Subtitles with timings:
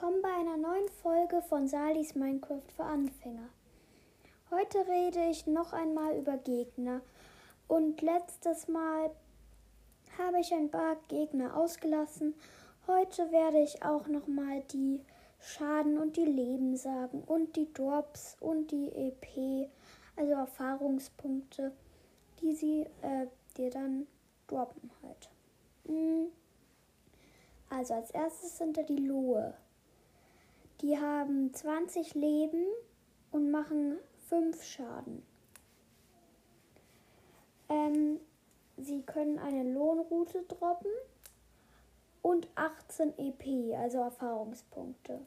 [0.00, 3.50] willkommen bei einer neuen Folge von Salis Minecraft für Anfänger.
[4.50, 7.02] Heute rede ich noch einmal über Gegner
[7.68, 9.10] und letztes Mal
[10.16, 12.34] habe ich ein paar Gegner ausgelassen.
[12.86, 15.04] Heute werde ich auch noch mal die
[15.38, 19.68] Schaden und die Leben sagen und die Drops und die EP,
[20.16, 21.72] also Erfahrungspunkte,
[22.40, 23.26] die sie äh,
[23.58, 24.06] dir dann
[24.46, 25.28] droppen halt.
[25.84, 26.28] Mhm.
[27.68, 29.52] Also als erstes sind da die Lohe.
[30.80, 32.64] Die haben 20 Leben
[33.32, 33.98] und machen
[34.30, 35.22] 5 Schaden.
[37.68, 38.18] Ähm,
[38.78, 40.90] sie können eine Lohnroute droppen
[42.22, 45.20] und 18 EP, also Erfahrungspunkte.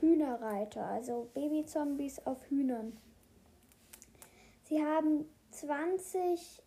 [0.00, 2.94] Hühnerreiter, also Babyzombies auf Hühnern.
[4.64, 6.62] Sie haben 20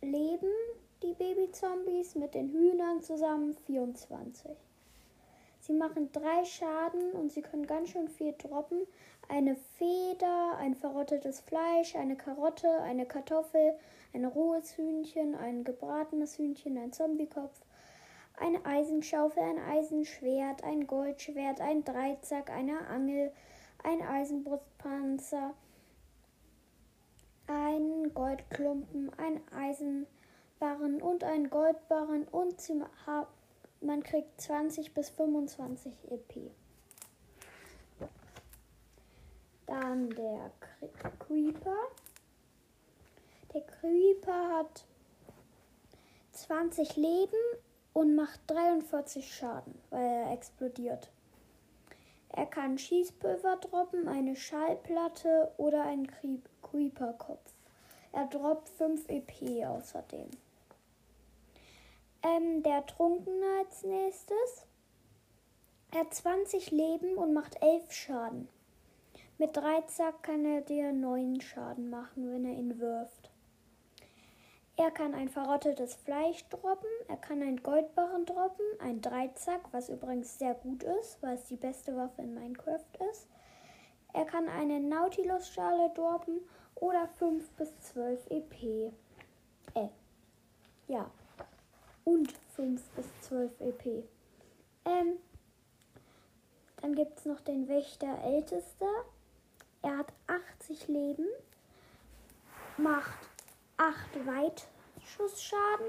[0.00, 0.48] Leben
[1.02, 4.56] die Babyzombies mit den Hühnern zusammen 24.
[5.62, 8.84] Sie machen drei Schaden und sie können ganz schön viel droppen.
[9.28, 13.78] Eine Feder, ein verrottetes Fleisch, eine Karotte, eine Kartoffel,
[14.12, 17.60] ein rohes Hühnchen, ein gebratenes Hühnchen, ein Zombiekopf,
[18.40, 23.30] eine Eisenschaufel, ein Eisenschwert, ein Goldschwert, ein Dreizack, eine Angel,
[23.84, 25.54] ein Eisenbrustpanzer,
[27.46, 30.08] ein Goldklumpen, ein Eisen
[30.58, 32.60] Barren und ein Goldbarren und
[33.82, 36.50] man kriegt 20 bis 25 EP.
[39.66, 40.50] Dann der
[41.18, 41.76] Creeper.
[43.54, 44.84] Der Creeper hat
[46.32, 47.36] 20 Leben
[47.92, 51.10] und macht 43 Schaden, weil er explodiert.
[52.30, 56.10] Er kann Schießpulver droppen, eine Schallplatte oder einen
[56.62, 57.52] Creeper-Kopf.
[58.12, 60.30] Er droppt 5 EP außerdem.
[62.24, 64.66] Ähm, der Trunkene als nächstes.
[65.90, 68.48] Er hat 20 Leben und macht 11 Schaden.
[69.38, 73.30] Mit Dreizack kann er dir 9 Schaden machen, wenn er ihn wirft.
[74.76, 80.38] Er kann ein verrottetes Fleisch droppen, er kann einen Goldbarren droppen, ein Dreizack, was übrigens
[80.38, 83.26] sehr gut ist, weil es die beste Waffe in Minecraft ist.
[84.12, 86.40] Er kann eine Nautilus-Schale droppen
[86.76, 88.92] oder 5 bis 12 EP.
[89.74, 89.88] Äh,
[90.86, 91.10] ja
[92.04, 94.04] und 5 bis 12 EP.
[94.84, 95.18] Ähm,
[96.80, 98.90] dann gibt es noch den Wächter Ältester.
[99.82, 100.12] Er hat
[100.60, 101.26] 80 Leben,
[102.76, 103.18] macht
[103.76, 105.86] 8 Weitschussschaden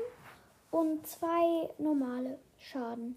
[0.71, 3.15] und 2 normale Schaden.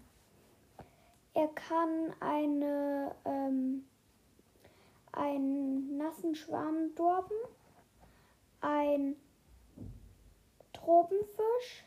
[1.33, 3.87] Er kann eine, ähm,
[5.11, 7.35] einen nassen Schwarm dorben,
[8.61, 9.15] ein
[10.73, 11.83] Tropenfisch,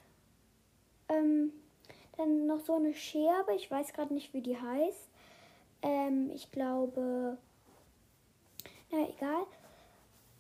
[1.11, 1.53] ähm,
[2.17, 5.09] dann noch so eine Scherbe, ich weiß gerade nicht, wie die heißt.
[5.83, 7.39] Ähm, ich glaube,
[8.91, 9.47] na egal.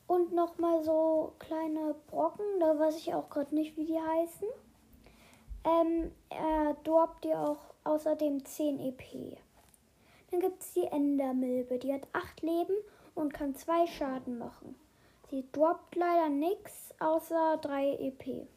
[0.07, 4.49] Und nochmal so kleine Brocken, da weiß ich auch gerade nicht, wie die heißen.
[5.65, 9.39] Ähm, er dorbt dir auch außerdem 10 EP.
[10.31, 12.75] Dann gibt es die Endermilbe, die hat 8 Leben
[13.15, 14.75] und kann 2 Schaden machen.
[15.31, 18.49] Sie droppt leider nichts außer 3 EP.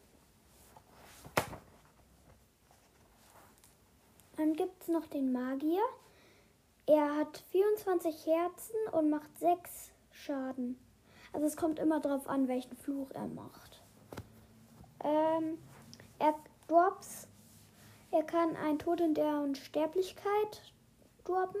[4.36, 5.82] Dann gibt es noch den Magier.
[6.86, 10.78] Er hat 24 Herzen und macht 6 Schaden.
[11.32, 13.82] Also es kommt immer darauf an, welchen Fluch er macht.
[15.02, 15.58] Ähm,
[16.18, 16.34] er
[16.68, 17.28] drops.
[18.10, 20.72] Er kann ein Tod in der Unsterblichkeit
[21.24, 21.60] droppen.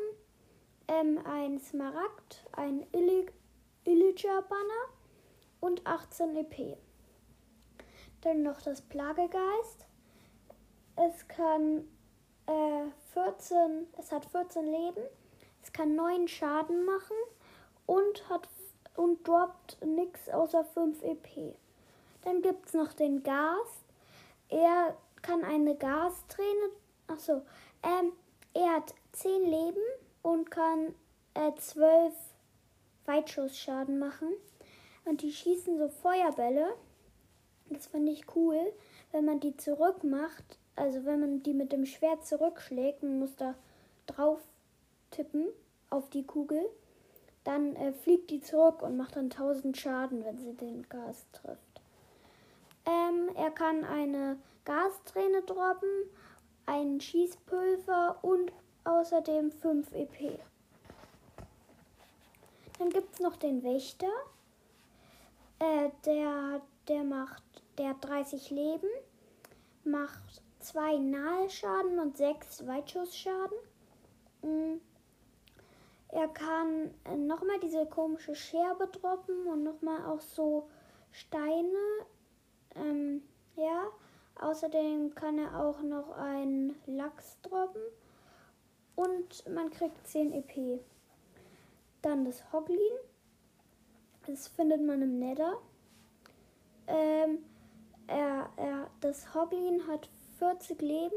[0.86, 4.84] Ähm, ein Smaragd, ein Illager Banner
[5.60, 6.76] und 18 EP.
[8.20, 9.86] Dann noch das Plagegeist.
[10.96, 11.84] Es kann
[12.46, 15.02] äh, 14, es hat 14 Leben,
[15.62, 17.16] es kann 9 Schaden machen
[17.86, 18.48] und hat
[18.96, 21.56] und droppt nichts außer 5 EP.
[22.22, 23.68] Dann gibt es noch den Gas.
[24.48, 26.70] Er kann eine Gasträne.
[27.06, 27.42] Achso,
[27.82, 28.12] ähm,
[28.54, 29.82] er hat 10 Leben
[30.22, 30.94] und kann
[31.34, 32.14] äh, 12
[33.06, 34.28] Weitschussschaden machen.
[35.04, 36.74] Und die schießen so Feuerbälle.
[37.68, 38.72] Das finde ich cool.
[39.12, 43.54] Wenn man die zurückmacht, also wenn man die mit dem Schwert zurückschlägt, man muss da
[44.06, 44.40] drauf
[45.10, 45.46] tippen
[45.90, 46.64] auf die Kugel,
[47.44, 51.80] dann äh, fliegt die zurück und macht dann 1000 Schaden, wenn sie den Gas trifft.
[52.86, 55.88] Ähm, er kann eine Gasträne droppen,
[56.66, 58.52] ein Schießpulver und
[58.84, 60.38] außerdem 5 EP.
[62.78, 64.10] Dann gibt es noch den Wächter.
[65.58, 67.42] Äh, der, der macht,
[67.78, 68.88] der hat 30 Leben,
[69.84, 73.58] macht zwei Nahschaden und sechs Weitschussschaden.
[74.42, 74.80] Mm.
[76.08, 80.68] Er kann äh, nochmal diese komische Scherbe droppen und nochmal auch so
[81.10, 82.06] Steine.
[82.76, 83.22] Ähm,
[83.56, 83.88] ja.
[84.40, 87.82] Außerdem kann er auch noch einen Lachs droppen.
[88.96, 90.80] Und man kriegt 10 EP.
[92.02, 92.78] Dann das Hoglin.
[94.26, 95.54] Das findet man im Nether.
[96.86, 97.44] Ähm,
[98.06, 100.08] er, er, das Hoglin hat
[100.44, 101.16] 40 Leben,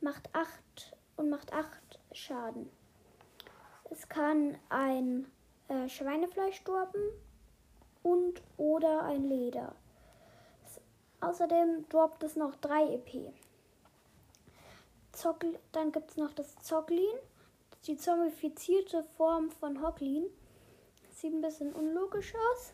[0.00, 1.68] macht 8 und macht 8
[2.10, 2.68] Schaden.
[3.88, 5.30] Es kann ein
[5.68, 7.00] äh, Schweinefleisch droppen
[8.02, 9.76] und oder ein Leder.
[10.66, 10.80] Es,
[11.20, 13.32] außerdem droppt es noch 3 EP.
[15.12, 17.14] Zockl dann gibt es noch das Zocklin,
[17.86, 20.24] die zombifizierte Form von Hocklin.
[21.12, 22.72] Sieht ein bisschen unlogisch aus.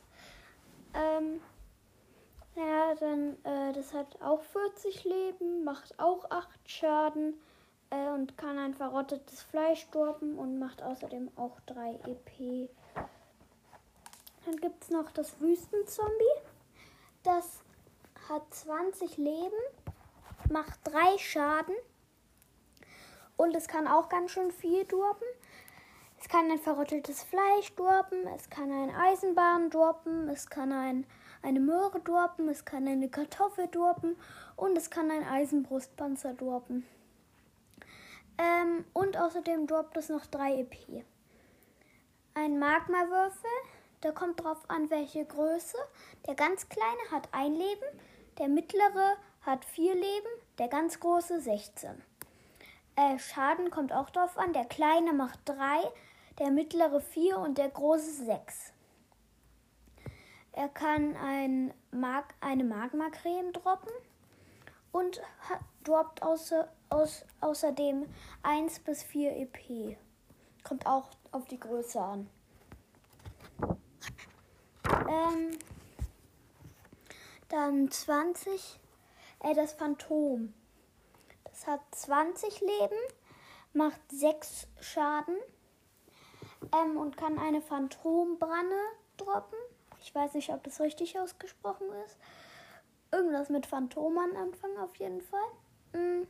[0.95, 1.43] Ähm,
[2.57, 3.54] ja, dann, äh,
[3.85, 7.35] das hat auch 40 Leben, macht auch 8 Schaden
[7.91, 12.71] äh, und kann ein verrottetes Fleisch droppen und macht außerdem auch 3 EP.
[14.47, 16.11] Dann gibt es noch das Wüstenzombie.
[17.25, 17.61] Das
[18.29, 19.53] hat 20 Leben,
[20.51, 21.75] macht 3 Schaden
[23.37, 25.29] und es kann auch ganz schön viel droppen.
[26.19, 31.07] Es kann ein verrottetes Fleisch droppen, es kann ein Eisenbahn droppen, es kann ein,
[31.45, 34.17] eine Möhre droppen, es kann eine Kartoffel droppen
[34.57, 36.87] und es kann ein Eisenbrustpanzer droppen.
[38.39, 41.05] Ähm, und außerdem droppt es noch 3 EP.
[42.35, 43.51] Ein Magmawürfel,
[44.01, 45.79] da kommt drauf an, welche Größe.
[46.27, 48.01] Der ganz kleine hat ein Leben,
[48.39, 52.03] der mittlere hat 4 Leben, der ganz große 16.
[52.97, 54.53] Äh, Schaden kommt auch drauf an.
[54.53, 55.57] Der kleine macht 3,
[56.39, 58.74] der mittlere 4 und der große 6.
[60.57, 63.91] Er kann ein Mag eine Magma-Creme droppen
[64.93, 65.21] und
[65.83, 68.07] droppt außer, aus, außerdem
[68.45, 69.97] 1 bis 4 EP.
[70.63, 72.31] Kommt auch auf die Größe an.
[75.09, 75.59] Ähm,
[77.49, 78.79] dann 20,
[79.41, 80.55] äh, das Phantom.
[81.53, 82.99] Es hat 20 Leben,
[83.73, 85.37] macht 6 Schaden
[86.73, 88.81] ähm, und kann eine Phantombranne
[89.17, 89.59] droppen.
[90.05, 92.19] Ich weiß nicht, ob das richtig ausgesprochen ist.
[93.11, 95.49] Irgendwas mit Phantom am Anfang auf jeden Fall.
[95.95, 96.27] Mhm.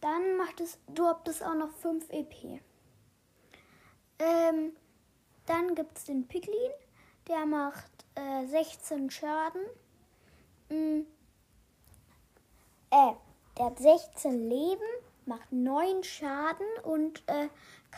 [0.00, 2.60] Dann macht es, droppt es auch noch 5 EP.
[4.18, 4.74] Ähm,
[5.46, 6.72] dann gibt es den Piglin,
[7.28, 9.62] der macht äh, 16 Schaden.
[10.68, 11.06] Mhm.
[12.90, 13.12] Äh,
[13.56, 14.82] der hat 16 Leben,
[15.24, 17.48] macht 9 Schaden und äh,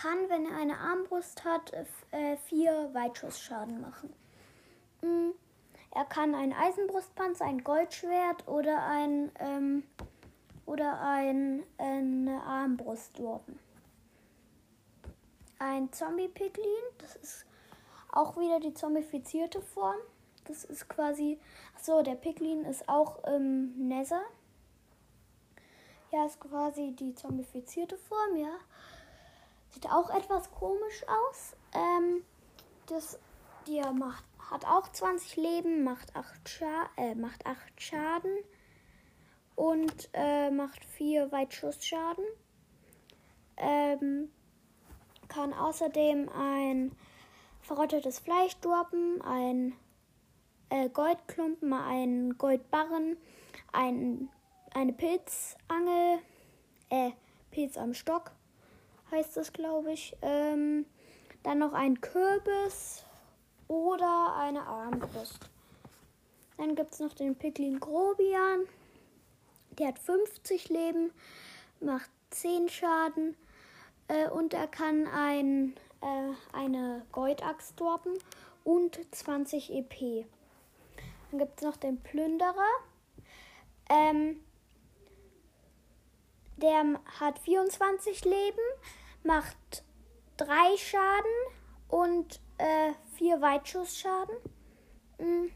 [0.01, 1.73] kann, wenn er eine Armbrust hat,
[2.11, 4.13] 4 äh, Weitschussschaden machen.
[5.03, 5.35] Mhm.
[5.91, 9.83] Er kann ein Eisenbrustpanzer, ein Goldschwert oder ein ähm,
[10.67, 13.59] oder ein, eine Armbrust droppen.
[15.59, 17.47] Ein Zombie-Piglin, das ist
[18.13, 19.97] auch wieder die zombifizierte Form.
[20.45, 21.41] Das ist quasi,
[21.81, 24.23] so der Piglin ist auch im Nether.
[26.13, 28.59] Ja, ist quasi die zombifizierte Form, ja.
[29.81, 31.55] Sieht auch etwas komisch aus.
[31.73, 32.25] Ähm,
[32.87, 33.17] das,
[33.69, 38.39] die macht, hat auch 20 Leben, macht 8, Scha äh, macht 8 Schaden
[39.55, 42.25] und äh, macht 4 Weitschussschaden.
[43.57, 44.33] Ähm,
[45.29, 46.91] kann außerdem ein
[47.61, 49.77] verrottetes Fleisch droppen, ein
[50.71, 53.17] äh, Goldklumpen, ein Goldbarren,
[53.73, 54.29] ein
[54.75, 56.19] eine Pilzangel,
[56.91, 57.13] äh,
[57.53, 58.33] Pilz am Stock
[59.11, 60.17] heißt das, glaube ich.
[60.23, 60.87] Ähm,
[61.43, 63.05] dann noch ein Kürbis
[63.69, 65.51] oder eine Armbrust.
[66.57, 68.67] Dann gibt es noch den Piglin Grobian.
[69.79, 71.13] Der hat 50 Leben,
[71.81, 73.37] macht 10 Schaden
[74.09, 78.15] äh, und er kann ein, äh, eine Goldaxt droppen
[78.65, 80.27] und 20 EP.
[81.31, 82.55] Dann gibt es noch den Plünderer.
[83.89, 84.41] Ähm,
[86.79, 88.59] der hat 24 Leben,
[89.25, 89.85] macht
[90.37, 91.31] 3 Schaden
[91.89, 94.37] und äh, 4 Weitschussschaden.
[95.19, 95.51] Mhm.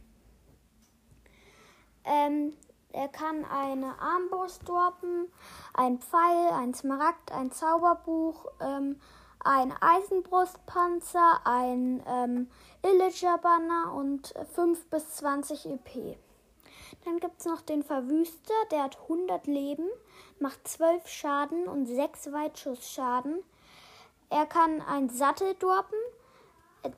[2.05, 2.53] Ähm,
[2.93, 5.33] er kann eine Armbrust droppen,
[5.75, 9.01] ein Pfeil, ein Smaragd, ein Zauberbuch, ähm,
[9.45, 12.51] ein Eisenbrustpanzer, ein ähm,
[12.83, 16.19] Illager-Banner und 5 bis 20 EP.
[17.05, 19.89] Dann gibt es noch den Verwüster, der hat 100 Leben,
[20.39, 23.43] macht 12 Schaden und 6 Weitschussschaden.
[24.31, 25.99] Er kann ein Sattel droppen,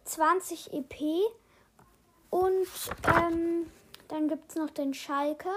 [0.04, 0.94] 20 äh, EP
[2.30, 2.66] und
[3.08, 3.70] ähm,
[4.08, 5.54] dann gibt es noch den Schalker,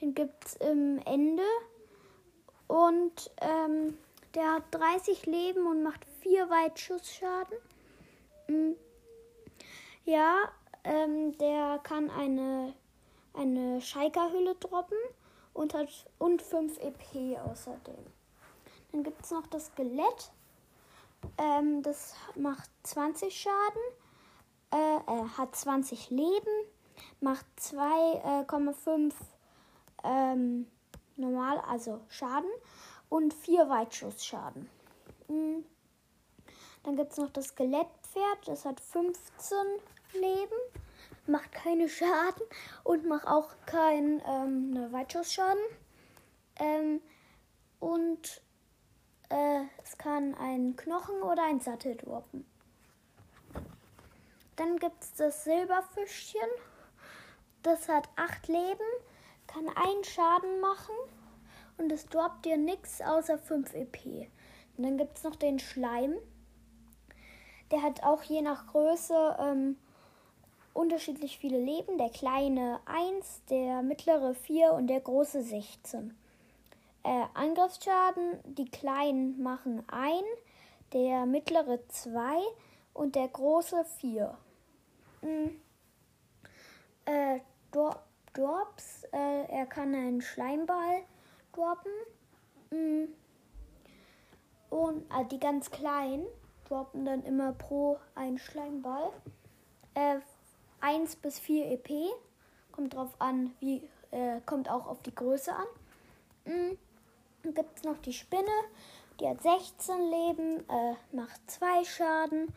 [0.00, 1.42] den gibt es im Ende
[2.68, 3.96] und ähm,
[4.36, 7.56] Der hat 30 Leben und macht 4 Weitschussschaden.
[8.48, 8.76] Mhm.
[10.04, 10.36] Ja,
[10.84, 12.74] ähm, der kann eine,
[13.36, 14.98] eine Schalkerhülle droppen
[15.52, 15.88] und hat
[16.18, 18.06] und 5 EP außerdem.
[18.92, 20.32] Dann gibt es noch das Skelett.
[21.38, 23.82] Ähm, das macht 20 Schaden.
[24.70, 26.66] Äh, er hat 20 Leben.
[27.20, 29.12] Macht 2,5 äh,
[30.04, 30.66] ähm,
[31.16, 32.50] normal, also Schaden.
[33.08, 34.68] Und 4 Weitschussschaden.
[35.28, 35.64] Mhm.
[36.82, 38.46] Dann gibt es noch das Skelettpferd.
[38.46, 39.56] Das hat 15
[40.14, 40.85] Leben.
[41.26, 42.42] Macht keine Schaden
[42.84, 45.62] und macht auch keinen ähm, ne Weitschussschaden.
[46.58, 47.00] Ähm,
[47.80, 48.42] und
[49.28, 52.46] äh, es kann ein Knochen oder ein Sattel droppen.
[54.56, 56.48] Dann gibt es das Silberfischchen.
[57.62, 58.86] Das hat acht Leben,
[59.46, 60.94] kann einen Schaden machen
[61.78, 64.30] und es droppt dir nichts außer 5 EP.
[64.76, 66.14] Und dann gibt es noch den Schleim.
[67.70, 69.76] Der hat auch je nach Größe ähm,
[70.76, 71.98] unterschiedlich viele Leben.
[71.98, 76.14] Der kleine 1, der mittlere 4 und der große 16
[77.06, 78.40] äh, Angriffsschaden.
[78.44, 80.24] Die kleinen machen ein,
[80.92, 82.38] der mittlere zwei
[82.92, 84.36] und der große vier.
[85.22, 85.60] Mhm.
[87.04, 87.40] Äh,
[87.70, 88.02] Dor
[88.32, 91.02] Dorps, äh, er kann einen Schleimball
[91.52, 91.92] droppen.
[92.70, 93.08] Mhm.
[94.68, 96.26] Und äh, die ganz kleinen
[96.68, 99.12] droppen dann immer pro einen Schleimball.
[100.80, 101.90] Äh, 1 bis 4 EP.
[102.72, 105.66] Kommt drauf an, wie, äh, kommt auch auf die Größe an.
[106.44, 106.78] Mhm.
[107.42, 108.44] Dann gibt es noch die Spinne,
[109.20, 112.52] die hat 16 Leben, äh, macht 2 Schaden.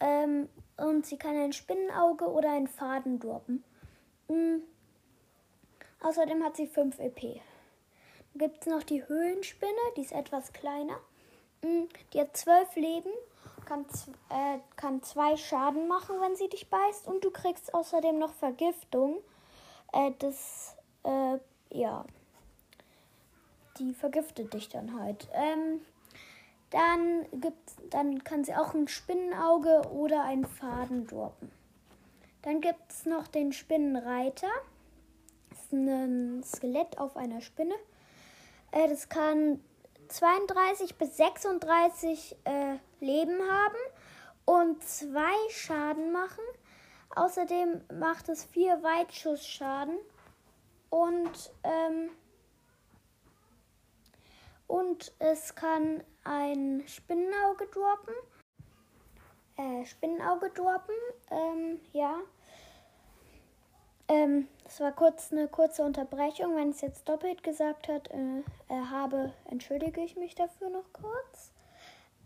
[0.00, 3.64] Ähm, und sie kann ein Spinnenauge oder einen Faden droppen.
[4.28, 4.62] Mhm.
[6.00, 7.40] Außerdem hat sie 5 EP.
[8.34, 10.98] Dann gibt es noch die Höhlenspinne, die ist etwas kleiner.
[11.62, 11.88] Mhm.
[12.12, 13.10] Die hat 12 Leben,
[13.66, 13.84] kann,
[14.30, 17.06] äh, kann 2 Schaden machen, wenn sie dich beißt.
[17.06, 19.18] Und du kriegst außerdem noch Vergiftung.
[19.92, 21.38] Äh, das, äh,
[21.70, 22.06] ja
[23.78, 25.28] die vergiftet dich dann halt.
[25.32, 25.80] Ähm,
[26.70, 31.50] dann, gibt's, dann kann sie auch ein Spinnenauge oder einen Faden droppen.
[32.42, 34.48] Dann gibt es noch den Spinnenreiter.
[35.50, 37.74] Das ist ein Skelett auf einer Spinne.
[38.72, 39.60] Äh, das kann
[40.08, 43.76] 32 bis 36 äh, Leben haben
[44.44, 46.44] und zwei Schaden machen.
[47.14, 49.96] Außerdem macht es vier Weitschussschaden
[50.90, 52.10] und ähm,
[54.66, 58.14] und es kann ein Spinnenauge droppen.
[59.56, 60.94] Äh, Spinnenauge droppen,
[61.30, 62.18] ähm, ja.
[64.08, 66.56] Ähm, das war kurz eine kurze Unterbrechung.
[66.56, 71.52] Wenn es jetzt doppelt gesagt hat, äh, äh, habe, entschuldige ich mich dafür noch kurz.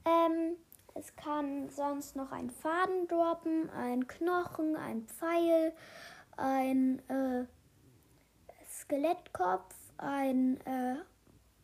[0.04, 0.56] Ähm,
[0.94, 5.72] es kann sonst noch ein Faden droppen, ein Knochen, ein Pfeil,
[6.37, 7.46] ein äh,
[8.68, 10.96] Skelettkopf, ein äh,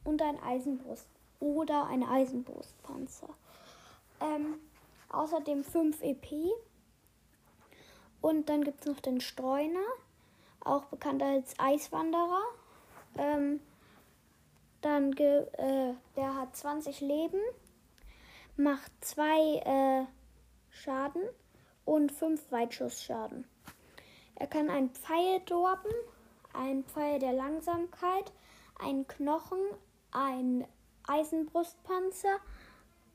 [0.05, 1.09] und ein Eisenbrust
[1.41, 3.29] oder ein Eisenbrustpanzer.
[4.21, 4.61] Ähm,
[5.11, 6.27] außerdem 5 EP.
[8.21, 9.85] Und dann gibt es noch den Streuner,
[10.67, 12.43] auch bekannt als Eiswanderer.
[13.19, 13.61] Ähm,
[14.83, 17.41] dann äh, der hat 20 Leben,
[18.57, 19.25] macht 2
[19.65, 20.07] äh,
[20.71, 21.23] Schaden
[21.85, 23.47] und 5 Weitschussschaden.
[24.35, 25.93] Er kann einen Pfeil droppen,
[26.53, 28.33] einen Pfeil der Langsamkeit,
[28.79, 29.59] einen Knochen,
[30.11, 30.67] ein
[31.09, 32.39] Eisenbrustpanzer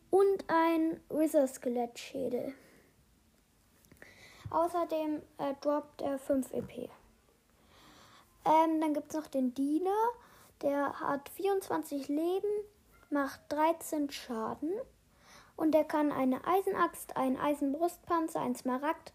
[0.10, 2.54] und ein Wither-Skelettschädel.
[4.50, 6.90] Außerdem äh, droppt er 5 EP.
[8.46, 9.90] Ähm, dann gibt es noch den Diener,
[10.62, 12.50] der hat 24 Leben,
[13.10, 14.72] macht 13 Schaden
[15.56, 19.14] und der kann eine Eisenaxt, ein Eisenbrustpanzer, ein Smaragd,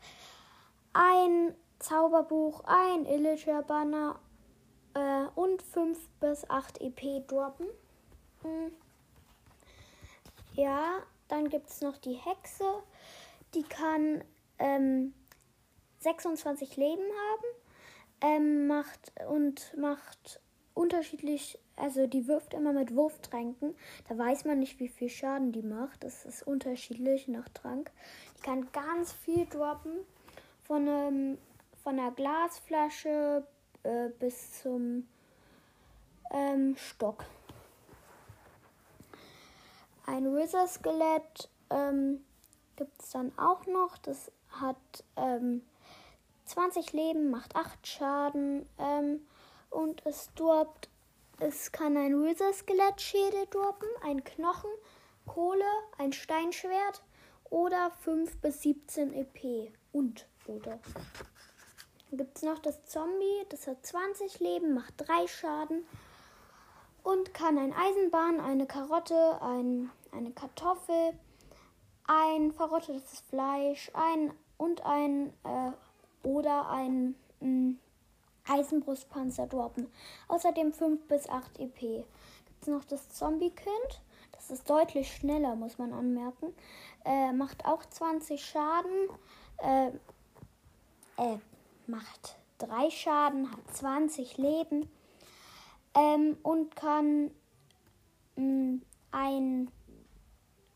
[0.93, 4.19] ein Zauberbuch, ein Illager Banner
[4.95, 7.67] äh, und 5 bis 8 EP droppen.
[8.43, 8.73] Hm.
[10.55, 12.65] Ja, dann gibt es noch die Hexe.
[13.55, 14.25] Die kann
[14.59, 15.13] ähm,
[15.99, 17.66] 26 Leben haben.
[18.21, 20.41] Ähm, macht und macht
[20.75, 23.75] unterschiedlich, also die wirft immer mit Wurftränken.
[24.09, 26.05] Da weiß man nicht, wie viel Schaden die macht.
[26.05, 27.91] Das ist unterschiedlich nach Trank.
[28.39, 29.93] Die kann ganz viel droppen.
[30.65, 31.39] Von, einem,
[31.83, 33.47] von einer Glasflasche
[33.85, 35.07] äh, bis zum
[36.33, 37.25] ähm, Stock.
[40.07, 42.25] Ein Wither-Skelett ähm,
[42.77, 43.97] gibt es dann auch noch.
[43.99, 44.77] Das hat
[45.17, 45.63] ähm,
[46.47, 49.27] 20 Leben, macht 8 Schaden ähm,
[49.71, 50.89] und es droppt
[51.39, 54.71] es kann ein Wither-Skelett-Schädel droppen, ein Knochen,
[55.27, 55.67] Kohle,
[55.99, 57.03] ein Steinschwert
[57.51, 59.71] oder 5 bis 17 EP.
[59.93, 60.79] Und, oder.
[62.11, 65.87] Gibt es noch das Zombie, das hat 20 Leben, macht 3 Schaden
[67.03, 71.19] und kann ein Eisenbahn, eine Karotte, ein, eine Kartoffel,
[72.07, 75.73] ein verrottetes Fleisch, ein und ein äh,
[76.27, 77.79] oder ein mh, mm,
[78.49, 79.87] Eisenbrustpanzer droppen.
[80.29, 81.79] Außerdem 5 bis 8 EP.
[81.79, 84.03] Gibt es noch das Zombie-Kind?
[84.33, 86.53] Das ist deutlich schneller, muss man anmerken.
[87.05, 89.09] Äh, macht auch 20 Schaden.
[89.59, 89.89] Äh,
[91.17, 91.39] äh,
[91.87, 94.91] macht 3 Schaden, hat 20 Leben.
[95.95, 97.31] Ähm, und kann
[98.37, 99.71] mh, mm, ein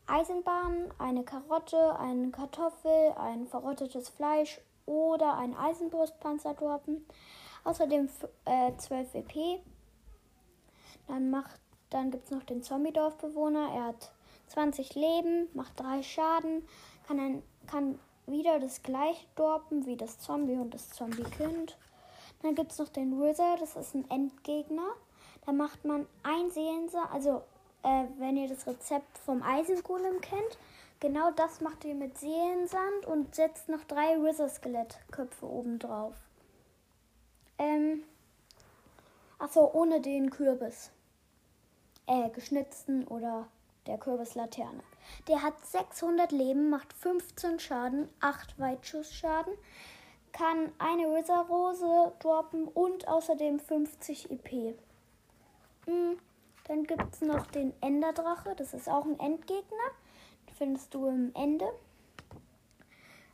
[0.07, 7.05] Eisenbahn, eine Karotte, eine Kartoffel, ein verrottetes Fleisch oder ein Eisenbrustpanzer droppen.
[7.63, 8.09] Außerdem
[8.45, 9.61] äh, 12 EP.
[11.07, 11.43] Dann,
[11.89, 13.69] dann gibt es noch den Zombie-Dorfbewohner.
[13.73, 14.11] Er hat
[14.47, 16.67] 20 Leben, macht 3 Schaden,
[17.07, 21.77] kann, ein, kann wieder das gleiche dorpen wie das Zombie und das Zombie-Kind.
[22.41, 24.95] Dann gibt es noch den Wizard, das ist ein Endgegner.
[25.45, 27.43] Da macht man ein Seelensaat, also
[27.83, 30.57] äh, wenn ihr das Rezept vom Eisengolem kennt,
[31.01, 36.15] genau das macht ihr mit Seelensand und setzt noch drei Wither-Skelettköpfe oben drauf.
[37.57, 38.03] Ähm,
[39.37, 40.91] achso, ohne den Kürbis.
[42.07, 43.47] Äh, geschnitzten oder
[43.87, 44.81] der Kürbislaterne.
[45.27, 49.53] Der hat 600 Leben, macht 15 Schaden, 8 Weitschussschaden,
[50.31, 54.75] kann eine Wither-Rose droppen und außerdem 50 EP.
[55.87, 56.19] Mhm.
[56.65, 58.55] Dann gibt es noch den Enderdrache.
[58.55, 59.91] Das ist auch ein Endgegner.
[60.61, 61.65] Findest du im Ende.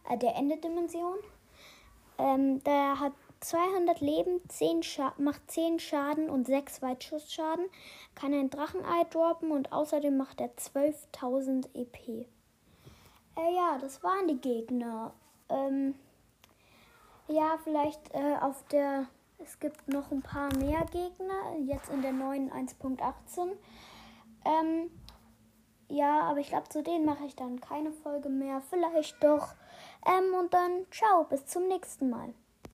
[0.10, 1.18] Äh, der Endedimension.
[2.18, 4.80] Ähm, der hat 200 Leben, 10
[5.18, 7.66] macht 10 Schaden und 6 Weitschussschaden.
[8.16, 11.98] Kann ein Drachenei droppen und außerdem macht er 12.000 EP.
[12.08, 12.26] Äh,
[13.54, 15.14] ja, das waren die Gegner.
[15.50, 15.96] Ähm,
[17.28, 19.06] ja, vielleicht äh, auf der
[19.40, 23.52] es gibt noch ein paar mehr Gegner, jetzt in der neuen 1.18.
[24.46, 24.90] Ähm,
[25.90, 28.62] ja, aber ich glaube, zu denen mache ich dann keine Folge mehr.
[28.70, 29.56] Vielleicht doch.
[30.06, 32.34] Ähm, und dann ciao, bis zum nächsten Mal.